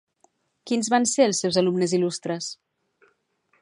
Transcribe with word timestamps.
Quins 0.71 0.89
van 0.93 1.05
ser 1.11 1.27
els 1.31 1.43
seus 1.45 1.61
alumnes 1.63 1.95
il·lustres? 2.01 2.53